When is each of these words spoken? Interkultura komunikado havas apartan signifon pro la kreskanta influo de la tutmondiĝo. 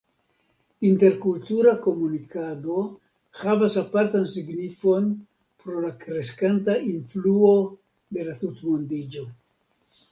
Interkultura 0.87 1.73
komunikado 1.83 2.79
havas 3.43 3.77
apartan 3.83 4.25
signifon 4.33 5.13
pro 5.63 5.85
la 5.87 5.93
kreskanta 6.07 6.81
influo 6.95 7.55
de 8.17 8.29
la 8.31 8.37
tutmondiĝo. 8.45 9.31